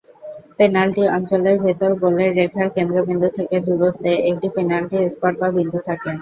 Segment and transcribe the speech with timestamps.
[0.57, 6.11] Penalty অঞ্চলের ভেতর, গোলের রেখার কেন্দ্রবিন্দু থেকে দূরত্বে, একটি পেনাল্টি স্পট বা বিন্দু থাকে।